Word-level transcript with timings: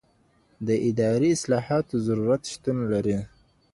د 0.67 0.69
اداري 0.89 1.29
اصلاحاتو 1.37 1.95
ضرورت 2.07 2.41
شتون 2.51 2.77
لري. 2.93 3.17